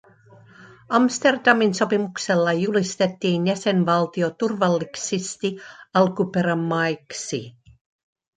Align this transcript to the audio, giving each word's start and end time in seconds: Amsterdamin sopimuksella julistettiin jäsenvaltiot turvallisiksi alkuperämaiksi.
Amsterdamin 0.89 1.73
sopimuksella 1.73 2.53
julistettiin 2.53 3.47
jäsenvaltiot 3.47 4.37
turvallisiksi 4.37 5.57
alkuperämaiksi. 5.93 7.55